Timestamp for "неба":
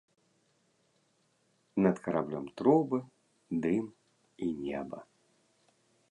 4.63-4.99